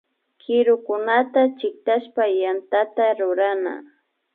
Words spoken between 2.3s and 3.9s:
yantata rurana